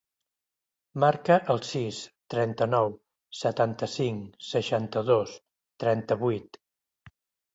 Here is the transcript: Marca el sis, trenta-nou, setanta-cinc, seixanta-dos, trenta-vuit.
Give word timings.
Marca 1.01 1.35
el 1.53 1.59
sis, 1.71 1.99
trenta-nou, 2.33 2.89
setanta-cinc, 3.41 4.23
seixanta-dos, 4.53 5.35
trenta-vuit. 5.85 6.59